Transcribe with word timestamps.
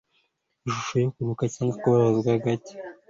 ishusho 0.67 0.95
yo 1.03 1.09
kuruhuka 1.15 1.43
cyangwa 1.53 1.75
kubabazwa 1.81 2.33
gake 2.43 2.73